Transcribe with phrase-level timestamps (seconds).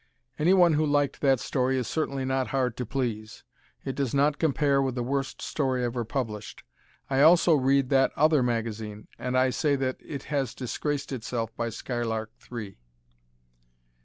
[0.39, 3.43] Anyone who liked that story is certainly not hard to please.
[3.85, 6.63] It does not compare with the worst story ever published.
[7.07, 11.69] I also read that "other magazine" and I say that it has disgraced itself by
[11.69, 12.79] "Skylark Three."